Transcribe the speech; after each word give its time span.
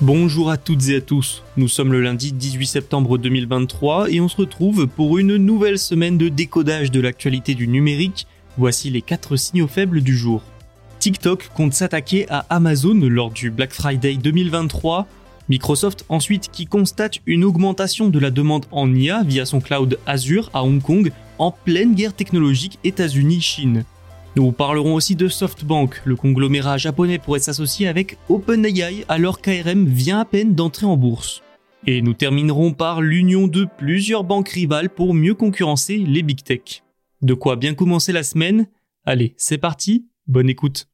Bonjour 0.00 0.48
à 0.48 0.56
toutes 0.56 0.90
et 0.90 0.96
à 0.96 1.00
tous, 1.00 1.42
nous 1.56 1.66
sommes 1.66 1.90
le 1.90 2.00
lundi 2.00 2.30
18 2.30 2.66
septembre 2.68 3.18
2023 3.18 4.12
et 4.12 4.20
on 4.20 4.28
se 4.28 4.36
retrouve 4.36 4.86
pour 4.86 5.18
une 5.18 5.34
nouvelle 5.38 5.76
semaine 5.76 6.16
de 6.16 6.28
décodage 6.28 6.92
de 6.92 7.00
l'actualité 7.00 7.56
du 7.56 7.66
numérique. 7.66 8.28
Voici 8.56 8.90
les 8.90 9.02
4 9.02 9.34
signaux 9.34 9.66
faibles 9.66 10.00
du 10.00 10.16
jour. 10.16 10.44
TikTok 11.00 11.50
compte 11.52 11.74
s'attaquer 11.74 12.30
à 12.30 12.46
Amazon 12.48 12.94
lors 12.94 13.32
du 13.32 13.50
Black 13.50 13.72
Friday 13.72 14.14
2023. 14.14 15.08
Microsoft 15.48 16.04
ensuite 16.08 16.48
qui 16.52 16.66
constate 16.66 17.18
une 17.26 17.42
augmentation 17.42 18.08
de 18.08 18.20
la 18.20 18.30
demande 18.30 18.66
en 18.70 18.94
IA 18.94 19.24
via 19.24 19.46
son 19.46 19.60
cloud 19.60 19.98
Azure 20.06 20.48
à 20.54 20.62
Hong 20.62 20.80
Kong 20.80 21.10
en 21.38 21.50
pleine 21.50 21.96
guerre 21.96 22.14
technologique 22.14 22.78
États-Unis-Chine. 22.84 23.82
Nous 24.38 24.52
parlerons 24.52 24.94
aussi 24.94 25.16
de 25.16 25.26
SoftBank. 25.26 26.02
Le 26.04 26.14
conglomérat 26.14 26.76
japonais 26.76 27.18
pourrait 27.18 27.40
s'associer 27.40 27.88
avec 27.88 28.18
OpenAI 28.28 29.04
alors 29.08 29.40
qu'ARM 29.40 29.84
vient 29.84 30.20
à 30.20 30.24
peine 30.24 30.54
d'entrer 30.54 30.86
en 30.86 30.96
bourse. 30.96 31.42
Et 31.88 32.02
nous 32.02 32.14
terminerons 32.14 32.72
par 32.72 33.02
l'union 33.02 33.48
de 33.48 33.66
plusieurs 33.78 34.22
banques 34.22 34.50
rivales 34.50 34.90
pour 34.90 35.12
mieux 35.12 35.34
concurrencer 35.34 35.96
les 35.96 36.22
big 36.22 36.44
tech. 36.44 36.84
De 37.20 37.34
quoi 37.34 37.56
bien 37.56 37.74
commencer 37.74 38.12
la 38.12 38.22
semaine? 38.22 38.68
Allez, 39.04 39.34
c'est 39.38 39.58
parti, 39.58 40.06
bonne 40.28 40.48
écoute. 40.48 40.86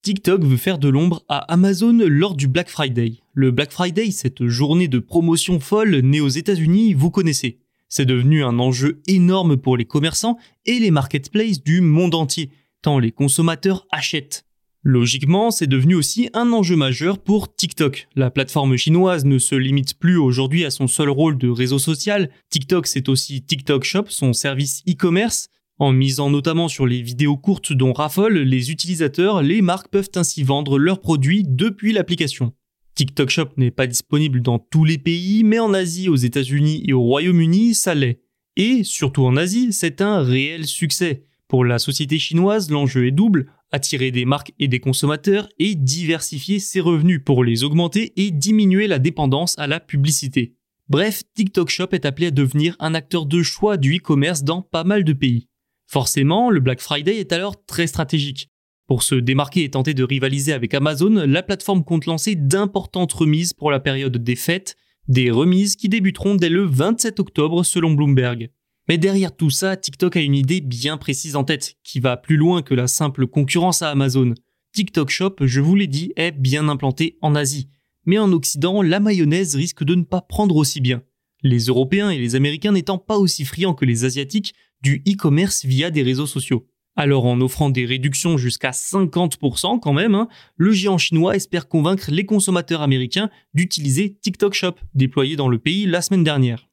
TikTok 0.00 0.44
veut 0.44 0.56
faire 0.56 0.78
de 0.78 0.88
l'ombre 0.88 1.24
à 1.28 1.40
Amazon 1.52 1.98
lors 2.06 2.34
du 2.34 2.48
Black 2.48 2.70
Friday. 2.70 3.16
Le 3.34 3.50
Black 3.50 3.70
Friday, 3.70 4.10
cette 4.12 4.46
journée 4.46 4.88
de 4.88 4.98
promotion 4.98 5.60
folle 5.60 5.96
née 5.98 6.22
aux 6.22 6.28
États-Unis, 6.28 6.94
vous 6.94 7.10
connaissez. 7.10 7.58
C'est 7.88 8.06
devenu 8.06 8.44
un 8.44 8.58
enjeu 8.58 9.02
énorme 9.06 9.56
pour 9.56 9.76
les 9.76 9.84
commerçants 9.84 10.36
et 10.66 10.78
les 10.78 10.90
marketplaces 10.90 11.62
du 11.62 11.80
monde 11.80 12.14
entier, 12.14 12.50
tant 12.82 12.98
les 12.98 13.12
consommateurs 13.12 13.86
achètent. 13.90 14.44
Logiquement, 14.86 15.50
c'est 15.50 15.66
devenu 15.66 15.94
aussi 15.94 16.28
un 16.34 16.52
enjeu 16.52 16.76
majeur 16.76 17.18
pour 17.18 17.54
TikTok. 17.54 18.06
La 18.16 18.30
plateforme 18.30 18.76
chinoise 18.76 19.24
ne 19.24 19.38
se 19.38 19.54
limite 19.54 19.98
plus 19.98 20.18
aujourd'hui 20.18 20.66
à 20.66 20.70
son 20.70 20.86
seul 20.88 21.08
rôle 21.08 21.38
de 21.38 21.48
réseau 21.48 21.78
social. 21.78 22.28
TikTok, 22.50 22.86
c'est 22.86 23.08
aussi 23.08 23.42
TikTok 23.42 23.84
Shop, 23.84 24.04
son 24.08 24.34
service 24.34 24.82
e-commerce. 24.86 25.48
En 25.78 25.90
misant 25.90 26.28
notamment 26.28 26.68
sur 26.68 26.86
les 26.86 27.00
vidéos 27.00 27.38
courtes 27.38 27.72
dont 27.72 27.94
raffolent 27.94 28.38
les 28.38 28.70
utilisateurs, 28.70 29.42
les 29.42 29.62
marques 29.62 29.88
peuvent 29.88 30.10
ainsi 30.16 30.42
vendre 30.42 30.78
leurs 30.78 31.00
produits 31.00 31.44
depuis 31.48 31.92
l'application. 31.92 32.52
TikTok 32.94 33.28
Shop 33.28 33.48
n'est 33.56 33.72
pas 33.72 33.86
disponible 33.86 34.40
dans 34.40 34.58
tous 34.58 34.84
les 34.84 34.98
pays, 34.98 35.42
mais 35.42 35.58
en 35.58 35.74
Asie, 35.74 36.08
aux 36.08 36.16
États-Unis 36.16 36.84
et 36.86 36.92
au 36.92 37.02
Royaume-Uni, 37.02 37.74
ça 37.74 37.94
l'est. 37.94 38.20
Et 38.56 38.84
surtout 38.84 39.24
en 39.24 39.36
Asie, 39.36 39.72
c'est 39.72 40.00
un 40.00 40.22
réel 40.22 40.64
succès. 40.64 41.24
Pour 41.48 41.64
la 41.64 41.78
société 41.78 42.18
chinoise, 42.18 42.70
l'enjeu 42.70 43.06
est 43.06 43.12
double, 43.12 43.46
attirer 43.72 44.12
des 44.12 44.24
marques 44.24 44.52
et 44.60 44.68
des 44.68 44.78
consommateurs 44.78 45.48
et 45.58 45.74
diversifier 45.74 46.60
ses 46.60 46.80
revenus 46.80 47.20
pour 47.24 47.42
les 47.42 47.64
augmenter 47.64 48.12
et 48.16 48.30
diminuer 48.30 48.86
la 48.86 49.00
dépendance 49.00 49.58
à 49.58 49.66
la 49.66 49.80
publicité. 49.80 50.54
Bref, 50.88 51.22
TikTok 51.34 51.70
Shop 51.70 51.88
est 51.92 52.06
appelé 52.06 52.28
à 52.28 52.30
devenir 52.30 52.76
un 52.78 52.94
acteur 52.94 53.26
de 53.26 53.42
choix 53.42 53.76
du 53.76 53.96
e-commerce 53.96 54.44
dans 54.44 54.62
pas 54.62 54.84
mal 54.84 55.02
de 55.02 55.12
pays. 55.12 55.48
Forcément, 55.86 56.50
le 56.50 56.60
Black 56.60 56.80
Friday 56.80 57.18
est 57.18 57.32
alors 57.32 57.64
très 57.64 57.86
stratégique. 57.86 58.50
Pour 58.86 59.02
se 59.02 59.14
démarquer 59.14 59.64
et 59.64 59.70
tenter 59.70 59.94
de 59.94 60.04
rivaliser 60.04 60.52
avec 60.52 60.74
Amazon, 60.74 61.24
la 61.26 61.42
plateforme 61.42 61.84
compte 61.84 62.04
lancer 62.04 62.34
d'importantes 62.34 63.12
remises 63.12 63.54
pour 63.54 63.70
la 63.70 63.80
période 63.80 64.16
des 64.16 64.36
fêtes, 64.36 64.76
des 65.08 65.30
remises 65.30 65.76
qui 65.76 65.88
débuteront 65.88 66.34
dès 66.34 66.50
le 66.50 66.64
27 66.64 67.18
octobre 67.18 67.64
selon 67.64 67.92
Bloomberg. 67.92 68.50
Mais 68.88 68.98
derrière 68.98 69.34
tout 69.34 69.48
ça, 69.48 69.76
TikTok 69.76 70.16
a 70.16 70.20
une 70.20 70.34
idée 70.34 70.60
bien 70.60 70.98
précise 70.98 71.36
en 71.36 71.44
tête, 71.44 71.76
qui 71.82 72.00
va 72.00 72.18
plus 72.18 72.36
loin 72.36 72.60
que 72.60 72.74
la 72.74 72.86
simple 72.86 73.26
concurrence 73.26 73.80
à 73.80 73.90
Amazon. 73.90 74.34
TikTok 74.74 75.08
Shop, 75.08 75.36
je 75.40 75.60
vous 75.62 75.74
l'ai 75.74 75.86
dit, 75.86 76.12
est 76.16 76.32
bien 76.32 76.68
implanté 76.68 77.16
en 77.22 77.34
Asie. 77.34 77.68
Mais 78.04 78.18
en 78.18 78.32
Occident, 78.32 78.82
la 78.82 79.00
mayonnaise 79.00 79.56
risque 79.56 79.84
de 79.84 79.94
ne 79.94 80.02
pas 80.02 80.20
prendre 80.20 80.56
aussi 80.56 80.82
bien. 80.82 81.02
Les 81.42 81.66
Européens 81.66 82.10
et 82.10 82.18
les 82.18 82.34
Américains 82.34 82.72
n'étant 82.72 82.98
pas 82.98 83.16
aussi 83.16 83.46
friands 83.46 83.74
que 83.74 83.86
les 83.86 84.04
Asiatiques 84.04 84.54
du 84.82 85.02
e-commerce 85.08 85.64
via 85.64 85.90
des 85.90 86.02
réseaux 86.02 86.26
sociaux. 86.26 86.66
Alors 86.96 87.24
en 87.26 87.40
offrant 87.40 87.70
des 87.70 87.86
réductions 87.86 88.36
jusqu'à 88.36 88.70
50% 88.70 89.80
quand 89.80 89.92
même, 89.92 90.14
hein, 90.14 90.28
le 90.56 90.70
géant 90.70 90.98
chinois 90.98 91.34
espère 91.34 91.68
convaincre 91.68 92.10
les 92.10 92.24
consommateurs 92.24 92.82
américains 92.82 93.30
d'utiliser 93.52 94.16
TikTok 94.20 94.54
Shop, 94.54 94.74
déployé 94.94 95.34
dans 95.34 95.48
le 95.48 95.58
pays 95.58 95.86
la 95.86 96.02
semaine 96.02 96.22
dernière. 96.22 96.68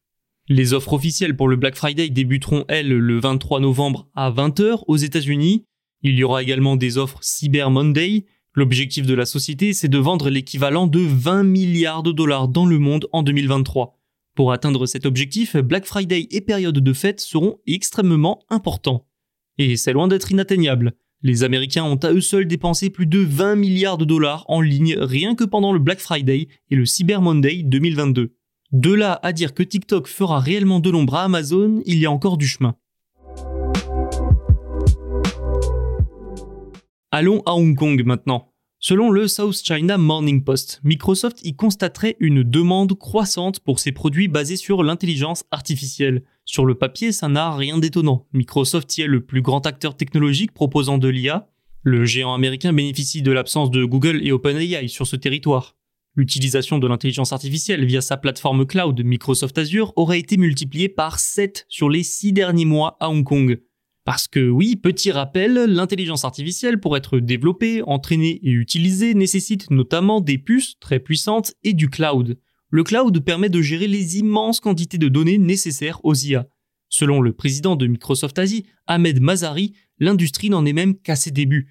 Les 0.47 0.73
offres 0.73 0.93
officielles 0.93 1.35
pour 1.35 1.47
le 1.47 1.55
Black 1.55 1.75
Friday 1.75 2.09
débuteront, 2.09 2.65
elles, 2.67 2.89
le 2.89 3.19
23 3.19 3.59
novembre 3.61 4.09
à 4.15 4.29
20h 4.31 4.83
aux 4.87 4.97
États-Unis. 4.97 5.65
Il 6.03 6.15
y 6.15 6.23
aura 6.23 6.43
également 6.43 6.75
des 6.75 6.97
offres 6.97 7.19
Cyber 7.21 7.71
Monday. 7.71 8.25
L'objectif 8.53 9.05
de 9.05 9.13
la 9.13 9.25
société, 9.25 9.73
c'est 9.73 9.87
de 9.87 9.97
vendre 9.97 10.29
l'équivalent 10.29 10.87
de 10.87 10.99
20 10.99 11.43
milliards 11.43 12.03
de 12.03 12.11
dollars 12.11 12.47
dans 12.47 12.65
le 12.65 12.79
monde 12.79 13.07
en 13.11 13.23
2023. 13.23 13.97
Pour 14.35 14.51
atteindre 14.51 14.85
cet 14.85 15.05
objectif, 15.05 15.55
Black 15.55 15.85
Friday 15.85 16.27
et 16.31 16.41
période 16.41 16.77
de 16.77 16.93
fête 16.93 17.21
seront 17.21 17.59
extrêmement 17.65 18.43
importants. 18.49 19.07
Et 19.63 19.77
c'est 19.77 19.93
loin 19.93 20.07
d'être 20.07 20.31
inatteignable. 20.31 20.93
Les 21.21 21.43
Américains 21.43 21.83
ont 21.83 21.97
à 21.97 22.11
eux 22.11 22.19
seuls 22.19 22.47
dépensé 22.47 22.89
plus 22.89 23.05
de 23.05 23.19
20 23.19 23.55
milliards 23.57 23.99
de 23.99 24.05
dollars 24.05 24.43
en 24.47 24.59
ligne 24.59 24.95
rien 24.97 25.35
que 25.35 25.43
pendant 25.43 25.71
le 25.71 25.77
Black 25.77 25.99
Friday 25.99 26.47
et 26.71 26.75
le 26.75 26.87
Cyber 26.87 27.21
Monday 27.21 27.61
2022. 27.61 28.33
De 28.71 28.91
là 28.91 29.19
à 29.21 29.33
dire 29.33 29.53
que 29.53 29.61
TikTok 29.61 30.07
fera 30.07 30.39
réellement 30.39 30.79
de 30.79 30.89
l'ombre 30.89 31.13
à 31.13 31.25
Amazon, 31.25 31.83
il 31.85 31.99
y 31.99 32.07
a 32.07 32.11
encore 32.11 32.37
du 32.37 32.47
chemin. 32.47 32.75
Allons 37.11 37.43
à 37.45 37.53
Hong 37.53 37.75
Kong 37.75 38.01
maintenant. 38.03 38.51
Selon 38.79 39.11
le 39.11 39.27
South 39.27 39.61
China 39.63 39.99
Morning 39.99 40.43
Post, 40.43 40.81
Microsoft 40.83 41.45
y 41.45 41.55
constaterait 41.55 42.17
une 42.19 42.41
demande 42.41 42.97
croissante 42.97 43.59
pour 43.59 43.77
ses 43.77 43.91
produits 43.91 44.27
basés 44.27 44.55
sur 44.55 44.81
l'intelligence 44.81 45.43
artificielle. 45.51 46.23
Sur 46.45 46.65
le 46.65 46.75
papier, 46.75 47.11
ça 47.11 47.27
n'a 47.27 47.55
rien 47.55 47.77
d'étonnant. 47.77 48.27
Microsoft 48.33 48.97
y 48.97 49.01
est 49.01 49.07
le 49.07 49.25
plus 49.25 49.41
grand 49.41 49.65
acteur 49.65 49.95
technologique 49.95 50.53
proposant 50.53 50.97
de 50.97 51.07
l'IA. 51.07 51.47
Le 51.83 52.05
géant 52.05 52.33
américain 52.33 52.73
bénéficie 52.73 53.21
de 53.21 53.31
l'absence 53.31 53.71
de 53.71 53.85
Google 53.85 54.19
et 54.23 54.31
OpenAI 54.31 54.87
sur 54.87 55.07
ce 55.07 55.15
territoire. 55.15 55.75
L'utilisation 56.15 56.77
de 56.77 56.87
l'intelligence 56.87 57.31
artificielle 57.31 57.85
via 57.85 58.01
sa 58.01 58.17
plateforme 58.17 58.65
cloud 58.65 59.01
Microsoft 59.01 59.57
Azure 59.57 59.93
aurait 59.95 60.19
été 60.19 60.35
multipliée 60.35 60.89
par 60.89 61.19
7 61.19 61.65
sur 61.69 61.89
les 61.89 62.03
6 62.03 62.33
derniers 62.33 62.65
mois 62.65 62.97
à 62.99 63.09
Hong 63.09 63.23
Kong. 63.23 63.61
Parce 64.03 64.27
que 64.27 64.49
oui, 64.49 64.75
petit 64.75 65.11
rappel, 65.11 65.53
l'intelligence 65.53 66.25
artificielle 66.25 66.79
pour 66.79 66.97
être 66.97 67.19
développée, 67.19 67.81
entraînée 67.83 68.39
et 68.43 68.49
utilisée 68.49 69.13
nécessite 69.13 69.69
notamment 69.69 70.19
des 70.21 70.37
puces 70.37 70.77
très 70.79 70.99
puissantes 70.99 71.53
et 71.63 71.73
du 71.73 71.89
cloud. 71.89 72.37
Le 72.73 72.83
cloud 72.83 73.19
permet 73.19 73.49
de 73.49 73.61
gérer 73.61 73.87
les 73.87 74.19
immenses 74.19 74.61
quantités 74.61 74.97
de 74.97 75.09
données 75.09 75.37
nécessaires 75.37 75.99
aux 76.05 76.15
IA. 76.15 76.47
Selon 76.87 77.19
le 77.19 77.33
président 77.33 77.75
de 77.75 77.85
Microsoft 77.85 78.39
Asie, 78.39 78.65
Ahmed 78.87 79.19
Mazari, 79.19 79.73
l'industrie 79.99 80.49
n'en 80.49 80.65
est 80.65 80.71
même 80.71 80.97
qu'à 80.97 81.17
ses 81.17 81.31
débuts. 81.31 81.67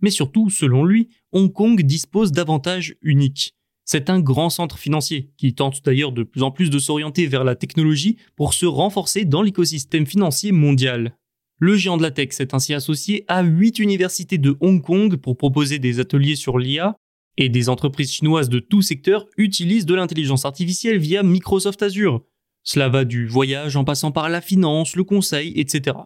Mais 0.00 0.10
surtout, 0.10 0.50
selon 0.50 0.84
lui, 0.84 1.08
Hong 1.32 1.52
Kong 1.52 1.82
dispose 1.82 2.30
d'avantages 2.30 2.94
uniques. 3.02 3.56
C'est 3.84 4.08
un 4.08 4.20
grand 4.20 4.48
centre 4.48 4.78
financier 4.78 5.32
qui 5.36 5.54
tente 5.54 5.84
d'ailleurs 5.84 6.12
de 6.12 6.22
plus 6.22 6.44
en 6.44 6.52
plus 6.52 6.70
de 6.70 6.78
s'orienter 6.78 7.26
vers 7.26 7.42
la 7.42 7.56
technologie 7.56 8.16
pour 8.36 8.54
se 8.54 8.64
renforcer 8.64 9.24
dans 9.24 9.42
l'écosystème 9.42 10.06
financier 10.06 10.52
mondial. 10.52 11.16
Le 11.58 11.76
géant 11.76 11.96
de 11.96 12.02
la 12.02 12.12
tech 12.12 12.28
s'est 12.30 12.54
ainsi 12.54 12.74
associé 12.74 13.24
à 13.26 13.42
8 13.42 13.80
universités 13.80 14.38
de 14.38 14.56
Hong 14.60 14.80
Kong 14.80 15.16
pour 15.16 15.36
proposer 15.36 15.80
des 15.80 15.98
ateliers 15.98 16.36
sur 16.36 16.58
l'IA, 16.58 16.96
et 17.36 17.48
des 17.48 17.68
entreprises 17.68 18.12
chinoises 18.12 18.48
de 18.48 18.58
tout 18.58 18.82
secteur 18.82 19.26
utilisent 19.36 19.86
de 19.86 19.94
l'intelligence 19.94 20.44
artificielle 20.44 20.98
via 20.98 21.22
Microsoft 21.22 21.82
Azure. 21.82 22.24
Cela 22.62 22.88
va 22.88 23.04
du 23.04 23.26
voyage 23.26 23.76
en 23.76 23.84
passant 23.84 24.12
par 24.12 24.28
la 24.28 24.40
finance, 24.40 24.96
le 24.96 25.04
conseil, 25.04 25.52
etc. 25.56 25.96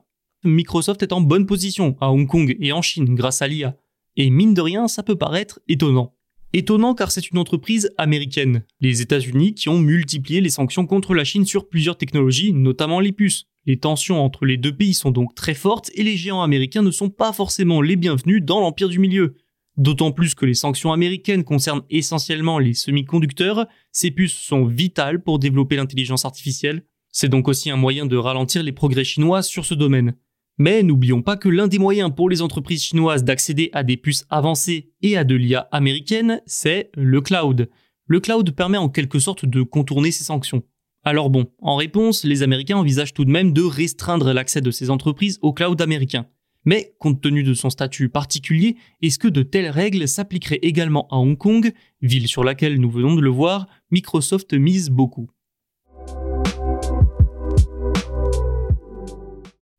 Microsoft 0.44 1.02
est 1.02 1.12
en 1.12 1.20
bonne 1.20 1.46
position 1.46 1.96
à 2.00 2.10
Hong 2.10 2.26
Kong 2.26 2.56
et 2.60 2.72
en 2.72 2.82
Chine 2.82 3.14
grâce 3.14 3.42
à 3.42 3.48
l'IA. 3.48 3.76
Et 4.16 4.30
mine 4.30 4.54
de 4.54 4.60
rien, 4.60 4.88
ça 4.88 5.02
peut 5.02 5.16
paraître 5.16 5.60
étonnant. 5.68 6.14
Étonnant 6.52 6.94
car 6.94 7.10
c'est 7.10 7.30
une 7.30 7.38
entreprise 7.38 7.90
américaine, 7.98 8.64
les 8.80 9.02
États-Unis 9.02 9.54
qui 9.54 9.68
ont 9.68 9.78
multiplié 9.78 10.40
les 10.40 10.50
sanctions 10.50 10.86
contre 10.86 11.14
la 11.14 11.24
Chine 11.24 11.44
sur 11.44 11.68
plusieurs 11.68 11.98
technologies, 11.98 12.52
notamment 12.52 13.00
les 13.00 13.12
puces. 13.12 13.44
Les 13.66 13.78
tensions 13.78 14.24
entre 14.24 14.46
les 14.46 14.56
deux 14.56 14.74
pays 14.74 14.94
sont 14.94 15.10
donc 15.10 15.34
très 15.34 15.54
fortes 15.54 15.90
et 15.94 16.02
les 16.02 16.16
géants 16.16 16.42
américains 16.42 16.82
ne 16.82 16.90
sont 16.90 17.10
pas 17.10 17.34
forcément 17.34 17.82
les 17.82 17.96
bienvenus 17.96 18.42
dans 18.42 18.60
l'empire 18.60 18.88
du 18.88 18.98
milieu. 18.98 19.36
D'autant 19.78 20.10
plus 20.10 20.34
que 20.34 20.44
les 20.44 20.54
sanctions 20.54 20.92
américaines 20.92 21.44
concernent 21.44 21.84
essentiellement 21.88 22.58
les 22.58 22.74
semi-conducteurs, 22.74 23.68
ces 23.92 24.10
puces 24.10 24.34
sont 24.34 24.64
vitales 24.64 25.22
pour 25.22 25.38
développer 25.38 25.76
l'intelligence 25.76 26.24
artificielle. 26.24 26.82
C'est 27.12 27.28
donc 27.28 27.46
aussi 27.46 27.70
un 27.70 27.76
moyen 27.76 28.04
de 28.04 28.16
ralentir 28.16 28.64
les 28.64 28.72
progrès 28.72 29.04
chinois 29.04 29.40
sur 29.40 29.64
ce 29.64 29.74
domaine. 29.74 30.14
Mais 30.58 30.82
n'oublions 30.82 31.22
pas 31.22 31.36
que 31.36 31.48
l'un 31.48 31.68
des 31.68 31.78
moyens 31.78 32.12
pour 32.14 32.28
les 32.28 32.42
entreprises 32.42 32.82
chinoises 32.82 33.22
d'accéder 33.22 33.70
à 33.72 33.84
des 33.84 33.96
puces 33.96 34.26
avancées 34.30 34.90
et 35.00 35.16
à 35.16 35.22
de 35.22 35.36
l'IA 35.36 35.68
américaine, 35.70 36.42
c'est 36.44 36.90
le 36.94 37.20
cloud. 37.20 37.70
Le 38.06 38.18
cloud 38.18 38.50
permet 38.50 38.78
en 38.78 38.88
quelque 38.88 39.20
sorte 39.20 39.46
de 39.46 39.62
contourner 39.62 40.10
ces 40.10 40.24
sanctions. 40.24 40.64
Alors 41.04 41.30
bon, 41.30 41.46
en 41.62 41.76
réponse, 41.76 42.24
les 42.24 42.42
Américains 42.42 42.78
envisagent 42.78 43.14
tout 43.14 43.24
de 43.24 43.30
même 43.30 43.52
de 43.52 43.62
restreindre 43.62 44.32
l'accès 44.32 44.60
de 44.60 44.72
ces 44.72 44.90
entreprises 44.90 45.38
au 45.40 45.52
cloud 45.52 45.80
américain. 45.80 46.26
Mais 46.68 46.92
compte 46.98 47.22
tenu 47.22 47.44
de 47.44 47.54
son 47.54 47.70
statut 47.70 48.10
particulier, 48.10 48.76
est-ce 49.00 49.18
que 49.18 49.26
de 49.26 49.42
telles 49.42 49.70
règles 49.70 50.06
s'appliqueraient 50.06 50.58
également 50.60 51.08
à 51.10 51.16
Hong 51.16 51.38
Kong, 51.38 51.72
ville 52.02 52.28
sur 52.28 52.44
laquelle 52.44 52.78
nous 52.78 52.90
venons 52.90 53.14
de 53.14 53.22
le 53.22 53.30
voir, 53.30 53.68
Microsoft 53.90 54.52
mise 54.52 54.90
beaucoup? 54.90 55.30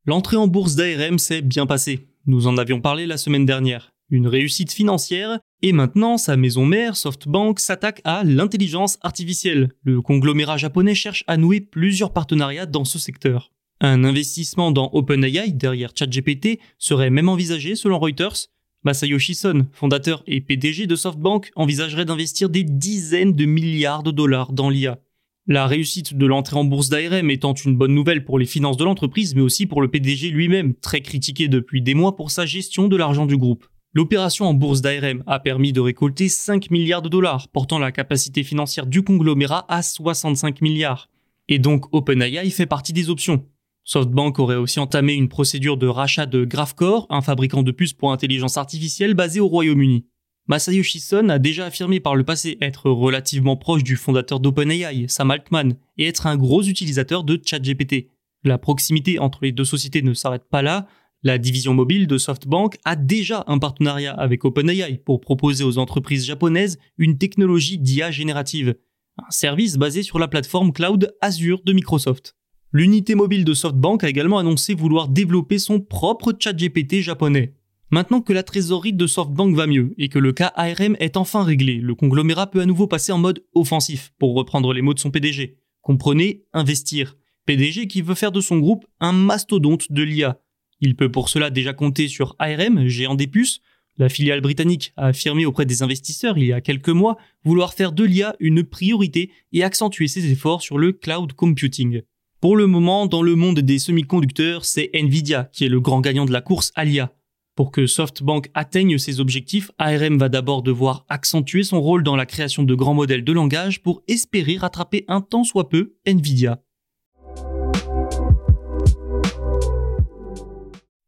L'entrée 0.04 0.36
en 0.36 0.48
bourse 0.48 0.74
d'ARM 0.74 1.20
s'est 1.20 1.42
bien 1.42 1.64
passée. 1.64 2.08
Nous 2.26 2.48
en 2.48 2.58
avions 2.58 2.80
parlé 2.80 3.06
la 3.06 3.18
semaine 3.18 3.46
dernière. 3.46 3.92
Une 4.08 4.26
réussite 4.26 4.72
financière, 4.72 5.38
et 5.62 5.72
maintenant 5.72 6.18
sa 6.18 6.36
maison 6.36 6.66
mère, 6.66 6.96
SoftBank, 6.96 7.60
s'attaque 7.60 8.00
à 8.02 8.24
l'intelligence 8.24 8.98
artificielle. 9.02 9.68
Le 9.84 10.02
conglomérat 10.02 10.56
japonais 10.56 10.96
cherche 10.96 11.22
à 11.28 11.36
nouer 11.36 11.60
plusieurs 11.60 12.12
partenariats 12.12 12.66
dans 12.66 12.84
ce 12.84 12.98
secteur. 12.98 13.52
Un 13.82 14.04
investissement 14.04 14.72
dans 14.72 14.90
OpenAI 14.92 15.52
derrière 15.52 15.92
ChatGPT 15.94 16.60
serait 16.78 17.08
même 17.08 17.30
envisagé 17.30 17.74
selon 17.74 17.98
Reuters. 17.98 18.48
Masayoshi 18.84 19.34
Son, 19.34 19.66
fondateur 19.72 20.22
et 20.26 20.42
PDG 20.42 20.86
de 20.86 20.96
SoftBank, 20.96 21.50
envisagerait 21.56 22.04
d'investir 22.04 22.50
des 22.50 22.62
dizaines 22.62 23.32
de 23.32 23.46
milliards 23.46 24.02
de 24.02 24.10
dollars 24.10 24.52
dans 24.52 24.68
l'IA. 24.68 24.98
La 25.46 25.66
réussite 25.66 26.14
de 26.14 26.26
l'entrée 26.26 26.56
en 26.56 26.64
bourse 26.64 26.90
d'ARM 26.90 27.30
étant 27.30 27.54
une 27.54 27.74
bonne 27.74 27.94
nouvelle 27.94 28.24
pour 28.24 28.38
les 28.38 28.44
finances 28.44 28.76
de 28.76 28.84
l'entreprise, 28.84 29.34
mais 29.34 29.40
aussi 29.40 29.64
pour 29.64 29.80
le 29.80 29.88
PDG 29.88 30.28
lui-même, 30.28 30.74
très 30.74 31.00
critiqué 31.00 31.48
depuis 31.48 31.80
des 31.80 31.94
mois 31.94 32.16
pour 32.16 32.30
sa 32.30 32.44
gestion 32.44 32.86
de 32.86 32.96
l'argent 32.96 33.24
du 33.24 33.38
groupe. 33.38 33.66
L'opération 33.94 34.44
en 34.44 34.52
bourse 34.52 34.82
d'ARM 34.82 35.24
a 35.26 35.40
permis 35.40 35.72
de 35.72 35.80
récolter 35.80 36.28
5 36.28 36.70
milliards 36.70 37.02
de 37.02 37.08
dollars, 37.08 37.48
portant 37.48 37.78
la 37.78 37.92
capacité 37.92 38.44
financière 38.44 38.84
du 38.84 39.02
conglomérat 39.02 39.64
à 39.68 39.80
65 39.82 40.60
milliards. 40.60 41.08
Et 41.48 41.58
donc 41.58 41.86
OpenAI 41.92 42.50
fait 42.50 42.66
partie 42.66 42.92
des 42.92 43.08
options. 43.08 43.46
SoftBank 43.92 44.38
aurait 44.38 44.54
aussi 44.54 44.78
entamé 44.78 45.14
une 45.14 45.28
procédure 45.28 45.76
de 45.76 45.88
rachat 45.88 46.26
de 46.26 46.44
Graphcore, 46.44 47.08
un 47.10 47.22
fabricant 47.22 47.64
de 47.64 47.72
puces 47.72 47.92
pour 47.92 48.12
intelligence 48.12 48.56
artificielle 48.56 49.14
basé 49.14 49.40
au 49.40 49.48
Royaume-Uni. 49.48 50.06
Masayoshi 50.46 51.00
Son 51.00 51.28
a 51.28 51.40
déjà 51.40 51.66
affirmé 51.66 51.98
par 51.98 52.14
le 52.14 52.22
passé 52.22 52.56
être 52.60 52.88
relativement 52.88 53.56
proche 53.56 53.82
du 53.82 53.96
fondateur 53.96 54.38
d'OpenAI, 54.38 55.06
Sam 55.08 55.32
Altman, 55.32 55.74
et 55.98 56.06
être 56.06 56.28
un 56.28 56.36
gros 56.36 56.62
utilisateur 56.62 57.24
de 57.24 57.40
ChatGPT. 57.44 58.10
La 58.44 58.58
proximité 58.58 59.18
entre 59.18 59.40
les 59.42 59.50
deux 59.50 59.64
sociétés 59.64 60.02
ne 60.02 60.14
s'arrête 60.14 60.48
pas 60.48 60.62
là. 60.62 60.86
La 61.24 61.38
division 61.38 61.74
mobile 61.74 62.06
de 62.06 62.16
SoftBank 62.16 62.78
a 62.84 62.94
déjà 62.94 63.42
un 63.48 63.58
partenariat 63.58 64.12
avec 64.12 64.44
OpenAI 64.44 64.98
pour 65.04 65.20
proposer 65.20 65.64
aux 65.64 65.78
entreprises 65.78 66.26
japonaises 66.26 66.78
une 66.96 67.18
technologie 67.18 67.78
d'IA 67.78 68.12
générative, 68.12 68.76
un 69.18 69.30
service 69.30 69.78
basé 69.78 70.04
sur 70.04 70.20
la 70.20 70.28
plateforme 70.28 70.72
cloud 70.72 71.12
Azure 71.20 71.60
de 71.64 71.72
Microsoft. 71.72 72.36
L'unité 72.72 73.16
mobile 73.16 73.44
de 73.44 73.52
SoftBank 73.52 74.04
a 74.04 74.08
également 74.08 74.38
annoncé 74.38 74.74
vouloir 74.74 75.08
développer 75.08 75.58
son 75.58 75.80
propre 75.80 76.32
ChatGPT 76.38 77.00
japonais. 77.00 77.54
Maintenant 77.90 78.20
que 78.20 78.32
la 78.32 78.44
trésorerie 78.44 78.92
de 78.92 79.08
SoftBank 79.08 79.56
va 79.56 79.66
mieux 79.66 79.92
et 79.98 80.08
que 80.08 80.20
le 80.20 80.32
cas 80.32 80.52
ARM 80.54 80.96
est 81.00 81.16
enfin 81.16 81.42
réglé, 81.42 81.78
le 81.78 81.96
conglomérat 81.96 82.48
peut 82.48 82.60
à 82.60 82.66
nouveau 82.66 82.86
passer 82.86 83.10
en 83.10 83.18
mode 83.18 83.44
offensif, 83.54 84.12
pour 84.20 84.36
reprendre 84.36 84.72
les 84.72 84.82
mots 84.82 84.94
de 84.94 85.00
son 85.00 85.10
PDG. 85.10 85.56
Comprenez, 85.82 86.44
investir. 86.52 87.16
PDG 87.44 87.88
qui 87.88 88.02
veut 88.02 88.14
faire 88.14 88.30
de 88.30 88.40
son 88.40 88.58
groupe 88.58 88.86
un 89.00 89.12
mastodonte 89.12 89.90
de 89.90 90.04
l'IA. 90.04 90.38
Il 90.78 90.94
peut 90.94 91.10
pour 91.10 91.28
cela 91.28 91.50
déjà 91.50 91.72
compter 91.72 92.06
sur 92.06 92.36
ARM, 92.38 92.86
géant 92.86 93.16
des 93.16 93.26
puces. 93.26 93.62
La 93.98 94.08
filiale 94.08 94.42
britannique 94.42 94.92
a 94.96 95.06
affirmé 95.06 95.44
auprès 95.44 95.66
des 95.66 95.82
investisseurs 95.82 96.38
il 96.38 96.46
y 96.46 96.52
a 96.52 96.60
quelques 96.60 96.88
mois 96.88 97.16
vouloir 97.42 97.74
faire 97.74 97.90
de 97.90 98.04
l'IA 98.04 98.36
une 98.38 98.62
priorité 98.62 99.32
et 99.52 99.64
accentuer 99.64 100.06
ses 100.06 100.30
efforts 100.30 100.62
sur 100.62 100.78
le 100.78 100.92
cloud 100.92 101.32
computing. 101.32 102.02
Pour 102.40 102.56
le 102.56 102.66
moment, 102.66 103.06
dans 103.06 103.20
le 103.20 103.34
monde 103.34 103.60
des 103.60 103.78
semi-conducteurs, 103.78 104.64
c'est 104.64 104.88
Nvidia 104.94 105.50
qui 105.52 105.66
est 105.66 105.68
le 105.68 105.78
grand 105.78 106.00
gagnant 106.00 106.24
de 106.24 106.32
la 106.32 106.40
course 106.40 106.72
à 106.74 106.86
l'IA. 106.86 107.12
Pour 107.54 107.70
que 107.70 107.86
SoftBank 107.86 108.48
atteigne 108.54 108.96
ses 108.96 109.20
objectifs, 109.20 109.70
ARM 109.76 110.16
va 110.16 110.30
d'abord 110.30 110.62
devoir 110.62 111.04
accentuer 111.10 111.64
son 111.64 111.82
rôle 111.82 112.02
dans 112.02 112.16
la 112.16 112.24
création 112.24 112.62
de 112.62 112.74
grands 112.74 112.94
modèles 112.94 113.24
de 113.24 113.32
langage 113.34 113.82
pour 113.82 114.02
espérer 114.08 114.56
rattraper 114.56 115.04
un 115.06 115.20
tant 115.20 115.44
soit 115.44 115.68
peu 115.68 115.96
Nvidia. 116.06 116.62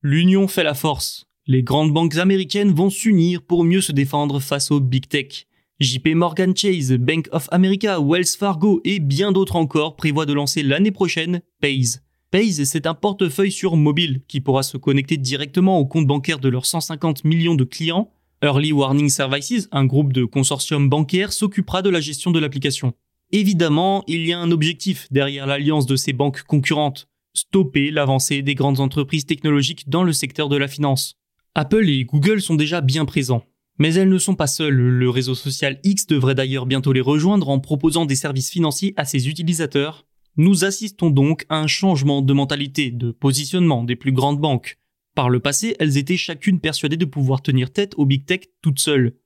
L'union 0.02 0.48
fait 0.48 0.64
la 0.64 0.74
force. 0.74 1.24
Les 1.46 1.62
grandes 1.62 1.94
banques 1.94 2.18
américaines 2.18 2.72
vont 2.72 2.90
s'unir 2.90 3.40
pour 3.40 3.64
mieux 3.64 3.80
se 3.80 3.92
défendre 3.92 4.38
face 4.38 4.70
aux 4.70 4.80
big 4.80 5.08
tech. 5.08 5.46
JP 5.82 6.14
Morgan 6.14 6.56
Chase, 6.56 6.92
Bank 6.92 7.28
of 7.32 7.48
America, 7.50 7.98
Wells 8.00 8.36
Fargo 8.38 8.80
et 8.84 9.00
bien 9.00 9.32
d'autres 9.32 9.56
encore 9.56 9.96
prévoient 9.96 10.26
de 10.26 10.32
lancer 10.32 10.62
l'année 10.62 10.92
prochaine 10.92 11.42
Pays, 11.60 11.96
Pays, 12.30 12.64
c'est 12.64 12.86
un 12.86 12.94
portefeuille 12.94 13.52
sur 13.52 13.76
mobile 13.76 14.22
qui 14.26 14.40
pourra 14.40 14.62
se 14.62 14.78
connecter 14.78 15.18
directement 15.18 15.78
au 15.78 15.84
compte 15.84 16.06
bancaire 16.06 16.38
de 16.38 16.48
leurs 16.48 16.64
150 16.64 17.24
millions 17.24 17.56
de 17.56 17.64
clients. 17.64 18.10
Early 18.42 18.72
Warning 18.72 19.10
Services, 19.10 19.68
un 19.70 19.84
groupe 19.84 20.14
de 20.14 20.24
consortium 20.24 20.88
bancaire, 20.88 21.32
s'occupera 21.32 21.82
de 21.82 21.90
la 21.90 22.00
gestion 22.00 22.30
de 22.30 22.38
l'application. 22.38 22.94
Évidemment, 23.32 24.02
il 24.06 24.24
y 24.24 24.32
a 24.32 24.38
un 24.38 24.50
objectif 24.50 25.08
derrière 25.10 25.46
l'alliance 25.46 25.84
de 25.84 25.96
ces 25.96 26.14
banques 26.14 26.42
concurrentes. 26.44 27.06
Stopper 27.34 27.90
l'avancée 27.90 28.40
des 28.40 28.54
grandes 28.54 28.80
entreprises 28.80 29.26
technologiques 29.26 29.90
dans 29.90 30.02
le 30.02 30.14
secteur 30.14 30.48
de 30.48 30.56
la 30.56 30.68
finance. 30.68 31.16
Apple 31.54 31.86
et 31.86 32.04
Google 32.04 32.40
sont 32.40 32.54
déjà 32.54 32.80
bien 32.80 33.04
présents. 33.04 33.44
Mais 33.82 33.94
elles 33.94 34.08
ne 34.08 34.18
sont 34.18 34.36
pas 34.36 34.46
seules, 34.46 34.76
le 34.76 35.10
réseau 35.10 35.34
social 35.34 35.80
X 35.82 36.06
devrait 36.06 36.36
d'ailleurs 36.36 36.66
bientôt 36.66 36.92
les 36.92 37.00
rejoindre 37.00 37.48
en 37.48 37.58
proposant 37.58 38.04
des 38.04 38.14
services 38.14 38.48
financiers 38.48 38.94
à 38.96 39.04
ses 39.04 39.28
utilisateurs, 39.28 40.06
nous 40.36 40.64
assistons 40.64 41.10
donc 41.10 41.44
à 41.48 41.58
un 41.58 41.66
changement 41.66 42.22
de 42.22 42.32
mentalité, 42.32 42.92
de 42.92 43.10
positionnement 43.10 43.82
des 43.82 43.96
plus 43.96 44.12
grandes 44.12 44.40
banques. 44.40 44.78
Par 45.16 45.30
le 45.30 45.40
passé, 45.40 45.74
elles 45.80 45.98
étaient 45.98 46.16
chacune 46.16 46.60
persuadées 46.60 46.96
de 46.96 47.04
pouvoir 47.04 47.42
tenir 47.42 47.72
tête 47.72 47.94
aux 47.96 48.06
big 48.06 48.24
tech 48.24 48.42
toutes 48.62 48.78
seules. 48.78 49.16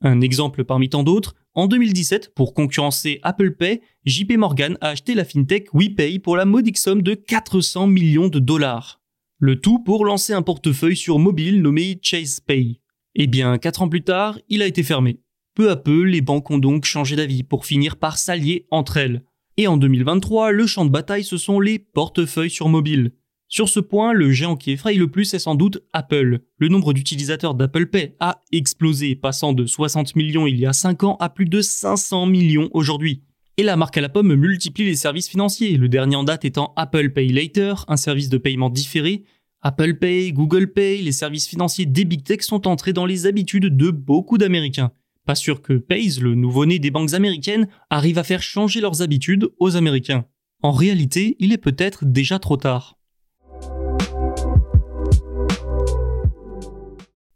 Un 0.00 0.22
exemple 0.22 0.64
parmi 0.64 0.88
tant 0.88 1.02
d'autres, 1.02 1.34
en 1.52 1.66
2017, 1.66 2.32
pour 2.34 2.54
concurrencer 2.54 3.20
Apple 3.22 3.54
Pay, 3.54 3.82
JP 4.06 4.38
Morgan 4.38 4.78
a 4.80 4.88
acheté 4.88 5.14
la 5.14 5.26
fintech 5.26 5.74
WePay 5.74 6.20
pour 6.20 6.38
la 6.38 6.46
modique 6.46 6.78
somme 6.78 7.02
de 7.02 7.12
400 7.12 7.86
millions 7.88 8.28
de 8.28 8.38
dollars. 8.38 9.02
Le 9.40 9.60
tout 9.60 9.80
pour 9.80 10.06
lancer 10.06 10.32
un 10.32 10.40
portefeuille 10.40 10.96
sur 10.96 11.18
mobile 11.18 11.60
nommé 11.60 11.98
Chase 12.00 12.40
Pay. 12.40 12.80
Eh 13.18 13.26
bien, 13.26 13.56
4 13.56 13.80
ans 13.80 13.88
plus 13.88 14.02
tard, 14.02 14.38
il 14.50 14.60
a 14.60 14.66
été 14.66 14.82
fermé. 14.82 15.20
Peu 15.54 15.70
à 15.70 15.76
peu, 15.76 16.02
les 16.02 16.20
banques 16.20 16.50
ont 16.50 16.58
donc 16.58 16.84
changé 16.84 17.16
d'avis 17.16 17.44
pour 17.44 17.64
finir 17.64 17.96
par 17.96 18.18
s'allier 18.18 18.66
entre 18.70 18.98
elles. 18.98 19.24
Et 19.56 19.66
en 19.66 19.78
2023, 19.78 20.52
le 20.52 20.66
champ 20.66 20.84
de 20.84 20.90
bataille, 20.90 21.24
ce 21.24 21.38
sont 21.38 21.58
les 21.58 21.78
portefeuilles 21.78 22.50
sur 22.50 22.68
mobile. 22.68 23.12
Sur 23.48 23.70
ce 23.70 23.80
point, 23.80 24.12
le 24.12 24.32
géant 24.32 24.54
qui 24.54 24.72
effraie 24.72 24.92
le 24.92 25.10
plus 25.10 25.32
est 25.32 25.38
sans 25.38 25.54
doute 25.54 25.82
Apple. 25.94 26.40
Le 26.58 26.68
nombre 26.68 26.92
d'utilisateurs 26.92 27.54
d'Apple 27.54 27.86
Pay 27.86 28.16
a 28.20 28.42
explosé, 28.52 29.16
passant 29.16 29.54
de 29.54 29.64
60 29.64 30.14
millions 30.14 30.46
il 30.46 30.60
y 30.60 30.66
a 30.66 30.74
5 30.74 31.04
ans 31.04 31.16
à 31.18 31.30
plus 31.30 31.46
de 31.46 31.62
500 31.62 32.26
millions 32.26 32.68
aujourd'hui. 32.74 33.22
Et 33.56 33.62
la 33.62 33.76
marque 33.76 33.96
à 33.96 34.02
la 34.02 34.10
pomme 34.10 34.34
multiplie 34.34 34.84
les 34.84 34.94
services 34.94 35.30
financiers, 35.30 35.78
le 35.78 35.88
dernier 35.88 36.16
en 36.16 36.24
date 36.24 36.44
étant 36.44 36.74
Apple 36.76 37.08
Pay 37.12 37.28
Later, 37.28 37.86
un 37.88 37.96
service 37.96 38.28
de 38.28 38.36
paiement 38.36 38.68
différé. 38.68 39.24
Apple 39.62 39.94
Pay, 39.94 40.32
Google 40.32 40.72
Pay, 40.72 41.02
les 41.02 41.12
services 41.12 41.48
financiers 41.48 41.86
des 41.86 42.04
Big 42.04 42.22
Tech 42.22 42.42
sont 42.42 42.68
entrés 42.68 42.92
dans 42.92 43.06
les 43.06 43.26
habitudes 43.26 43.76
de 43.76 43.90
beaucoup 43.90 44.38
d'Américains. 44.38 44.92
Pas 45.24 45.34
sûr 45.34 45.62
que 45.62 45.72
Pays, 45.72 46.18
le 46.20 46.34
nouveau-né 46.34 46.78
des 46.78 46.90
banques 46.90 47.14
américaines, 47.14 47.66
arrive 47.90 48.18
à 48.18 48.24
faire 48.24 48.42
changer 48.42 48.80
leurs 48.80 49.02
habitudes 49.02 49.48
aux 49.58 49.76
Américains. 49.76 50.26
En 50.62 50.72
réalité, 50.72 51.36
il 51.40 51.52
est 51.52 51.58
peut-être 51.58 52.04
déjà 52.04 52.38
trop 52.38 52.56
tard. 52.56 52.98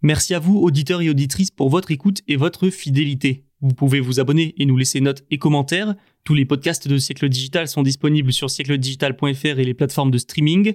Merci 0.02 0.34
à 0.34 0.38
vous, 0.38 0.58
auditeurs 0.58 1.02
et 1.02 1.10
auditrices, 1.10 1.50
pour 1.50 1.68
votre 1.68 1.90
écoute 1.90 2.20
et 2.28 2.36
votre 2.36 2.70
fidélité. 2.70 3.44
Vous 3.60 3.74
pouvez 3.74 4.00
vous 4.00 4.20
abonner 4.20 4.54
et 4.56 4.64
nous 4.64 4.76
laisser 4.76 5.00
notes 5.00 5.24
et 5.30 5.38
commentaires. 5.38 5.94
Tous 6.24 6.34
les 6.34 6.46
podcasts 6.46 6.88
de 6.88 6.96
Siècle 6.96 7.28
Digital 7.28 7.68
sont 7.68 7.82
disponibles 7.82 8.32
sur 8.32 8.50
siècledigital.fr 8.50 9.58
et 9.58 9.64
les 9.64 9.74
plateformes 9.74 10.10
de 10.10 10.18
streaming. 10.18 10.74